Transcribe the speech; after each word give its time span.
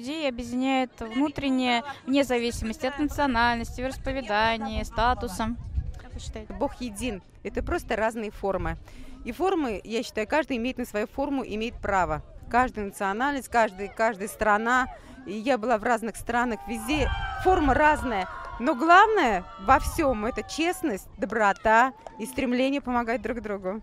людей 0.00 0.28
объединяет 0.28 0.90
внутренняя 0.98 1.84
вне 2.06 2.24
зависимости 2.24 2.86
от 2.86 2.98
национальности, 2.98 3.82
вероисповедания, 3.82 4.82
статуса? 4.84 5.56
Как 6.00 6.14
вы 6.14 6.20
считаете? 6.20 6.54
Бог 6.54 6.80
един. 6.80 7.22
Это 7.42 7.62
просто 7.62 7.96
разные 7.96 8.30
формы. 8.30 8.78
И 9.26 9.32
формы, 9.32 9.80
я 9.84 10.02
считаю, 10.02 10.26
каждый 10.26 10.56
имеет 10.56 10.78
на 10.78 10.86
свою 10.86 11.06
форму, 11.06 11.44
имеет 11.44 11.74
право. 11.74 12.22
Каждая 12.50 12.86
национальность, 12.86 13.48
каждый, 13.48 13.88
каждая 13.88 14.28
страна. 14.28 14.86
И 15.26 15.32
я 15.32 15.58
была 15.58 15.76
в 15.76 15.84
разных 15.84 16.16
странах, 16.16 16.60
везде 16.66 17.10
форма 17.44 17.74
разная. 17.74 18.26
Но 18.58 18.74
главное 18.74 19.44
во 19.60 19.78
всем 19.80 20.24
это 20.24 20.42
честность, 20.42 21.08
доброта 21.18 21.92
и 22.18 22.24
стремление 22.24 22.80
помогать 22.80 23.20
друг 23.20 23.42
другу. 23.42 23.82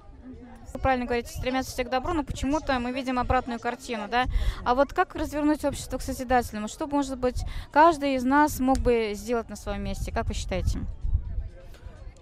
Вы 0.73 0.79
правильно 0.79 1.05
говорите, 1.05 1.29
стремятся 1.29 1.71
все 1.71 1.83
к 1.83 1.89
добру, 1.89 2.13
но 2.13 2.23
почему-то 2.23 2.77
мы 2.79 2.91
видим 2.91 3.19
обратную 3.19 3.59
картину, 3.59 4.07
да? 4.09 4.25
А 4.63 4.75
вот 4.75 4.93
как 4.93 5.15
развернуть 5.15 5.65
общество 5.65 5.97
к 5.97 6.01
созидательному? 6.01 6.67
Что, 6.67 6.87
может 6.87 7.17
быть, 7.17 7.43
каждый 7.71 8.15
из 8.15 8.23
нас 8.23 8.59
мог 8.59 8.77
бы 8.79 9.11
сделать 9.13 9.49
на 9.49 9.55
своем 9.55 9.83
месте? 9.83 10.11
Как 10.11 10.27
вы 10.27 10.33
считаете? 10.33 10.79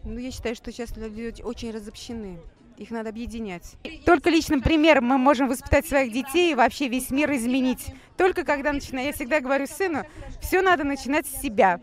Ну, 0.03 0.19
я 0.19 0.31
считаю, 0.31 0.55
что 0.55 0.71
сейчас 0.71 0.95
люди 0.95 1.41
очень 1.41 1.71
разобщены. 1.71 2.39
Их 2.77 2.91
надо 2.91 3.09
объединять. 3.09 3.75
Только 4.05 4.29
личным 4.29 4.61
примером 4.61 5.05
мы 5.05 5.17
можем 5.17 5.47
воспитать 5.47 5.87
своих 5.87 6.11
детей 6.11 6.51
и 6.51 6.55
вообще 6.55 6.89
весь 6.89 7.09
мир 7.09 7.31
изменить. 7.33 7.87
Только 8.17 8.43
когда 8.43 8.73
начинаем, 8.73 9.07
я 9.07 9.13
всегда 9.13 9.39
говорю 9.39 9.65
сыну, 9.65 10.03
все 10.41 10.61
надо 10.61 10.83
начинать 10.83 11.25
с 11.25 11.41
себя, 11.41 11.79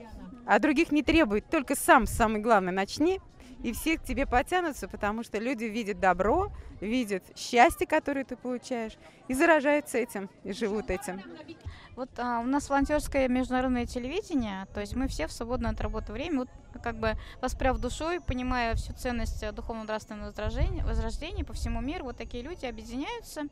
а 0.47 0.59
других 0.59 0.93
не 0.93 1.03
требует. 1.03 1.47
Только 1.51 1.75
сам, 1.75 2.07
самое 2.07 2.43
главное, 2.43 2.73
начни, 2.73 3.21
и 3.63 3.73
все 3.73 3.99
к 3.99 4.03
тебе 4.03 4.27
потянутся, 4.27 4.89
потому 4.89 5.23
что 5.23 5.39
люди 5.39 5.65
видят 5.65 6.01
добро, 6.01 6.51
видят 6.81 7.23
счастье, 7.37 7.87
которое 7.87 8.25
ты 8.25 8.37
получаешь, 8.37 8.93
и 9.29 9.35
заражаются 9.35 9.99
этим, 9.99 10.29
и 10.45 10.53
живут 10.53 10.91
этим. 10.91 11.23
Вот 11.95 12.11
а, 12.19 12.41
у 12.41 12.45
нас 12.45 12.69
волонтерское 12.71 13.29
международное 13.29 13.87
телевидение, 13.87 14.67
то 14.73 14.81
есть 14.81 14.97
мы 14.97 15.09
все 15.09 15.27
в 15.27 15.33
свободное 15.33 15.73
от 15.73 15.81
работы 15.81 16.13
время, 16.13 16.41
вот, 16.41 16.49
как 16.83 16.97
бы 16.97 17.13
воспряв 17.43 17.79
душой, 17.79 18.21
понимая 18.21 18.75
всю 18.75 18.95
ценность 18.95 19.45
духовно-нравственного 19.55 20.29
возрождения, 20.29 20.85
возрождения 20.85 21.45
по 21.45 21.53
всему 21.53 21.83
миру, 21.83 22.05
вот 22.05 22.17
такие 22.17 22.43
люди 22.43 22.65
объединяются 22.65 23.43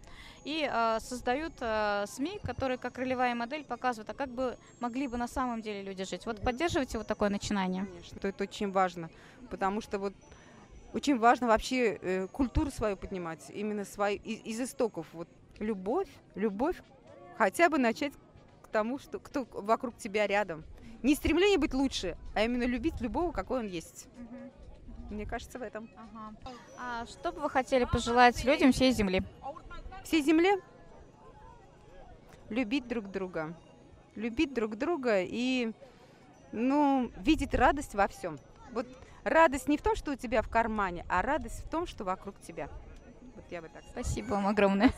и 0.44 0.66
а, 0.70 1.00
создают 1.00 1.52
а, 1.60 2.06
СМИ, 2.06 2.40
которые 2.42 2.78
как 2.78 2.96
ролевая 2.96 3.34
модель 3.34 3.62
показывают, 3.64 4.08
а 4.08 4.14
как 4.14 4.30
бы 4.30 4.56
могли 4.80 5.06
бы 5.06 5.18
на 5.18 5.28
самом 5.28 5.60
деле 5.60 5.82
люди 5.82 6.04
жить. 6.04 6.24
Вот 6.24 6.40
поддерживайте 6.40 6.96
вот 6.96 7.06
такое 7.06 7.28
начинание. 7.28 7.84
Конечно, 7.84 8.18
это 8.22 8.42
очень 8.42 8.72
важно, 8.72 9.10
потому 9.50 9.80
что 9.80 9.98
вот 9.98 10.14
очень 10.92 11.18
важно 11.18 11.46
вообще 11.46 11.98
э, 12.00 12.26
культуру 12.28 12.70
свою 12.70 12.96
поднимать, 12.96 13.50
именно 13.50 13.84
свои, 13.84 14.16
из, 14.16 14.44
из 14.44 14.68
истоков. 14.68 15.06
Вот 15.12 15.28
любовь, 15.58 16.08
любовь, 16.34 16.76
хотя 17.36 17.68
бы 17.68 17.78
начать 17.78 18.12
к 18.62 18.68
тому, 18.68 18.98
что 18.98 19.18
кто 19.18 19.46
вокруг 19.52 19.96
тебя 19.96 20.26
рядом. 20.26 20.64
Не 21.02 21.14
стремление 21.14 21.58
быть 21.58 21.74
лучше, 21.74 22.16
а 22.34 22.44
именно 22.44 22.64
любить 22.64 23.00
любого, 23.00 23.32
какой 23.32 23.60
он 23.60 23.66
есть. 23.66 24.06
Мне 25.10 25.26
кажется, 25.26 25.58
в 25.58 25.62
этом. 25.62 25.90
Ага. 25.96 26.54
А 26.78 27.06
что 27.06 27.32
бы 27.32 27.40
вы 27.40 27.50
хотели 27.50 27.84
пожелать 27.84 28.44
людям 28.44 28.72
всей 28.72 28.92
Земли? 28.92 29.22
Всей 30.04 30.22
земле 30.22 30.60
любить 32.48 32.86
друг 32.86 33.10
друга. 33.10 33.54
Любить 34.14 34.52
друг 34.52 34.76
друга 34.76 35.22
и, 35.22 35.72
ну, 36.52 37.10
видеть 37.16 37.54
радость 37.54 37.94
во 37.94 38.08
всем. 38.08 38.38
Вот 38.72 38.86
радость 39.24 39.68
не 39.68 39.76
в 39.76 39.82
том, 39.82 39.96
что 39.96 40.12
у 40.12 40.16
тебя 40.16 40.42
в 40.42 40.48
кармане, 40.48 41.04
а 41.08 41.22
радость 41.22 41.64
в 41.64 41.68
том, 41.68 41.86
что 41.86 42.04
вокруг 42.04 42.40
тебя. 42.40 42.68
Вот 43.34 43.44
я 43.50 43.62
бы 43.62 43.68
так 43.68 43.82
сказала. 43.82 44.02
Спасибо 44.04 44.30
вам 44.30 44.46
огромное. 44.46 44.92